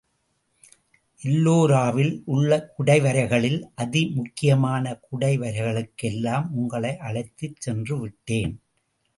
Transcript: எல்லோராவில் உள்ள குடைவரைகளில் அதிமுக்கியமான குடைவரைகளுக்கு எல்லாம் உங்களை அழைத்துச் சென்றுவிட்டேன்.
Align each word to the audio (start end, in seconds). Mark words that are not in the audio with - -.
எல்லோராவில் 1.21 2.21
உள்ள 2.25 2.71
குடைவரைகளில் 2.77 3.59
அதிமுக்கியமான 3.77 4.95
குடைவரைகளுக்கு 5.05 6.03
எல்லாம் 6.03 6.47
உங்களை 6.55 6.97
அழைத்துச் 6.97 7.69
சென்றுவிட்டேன். 7.69 8.55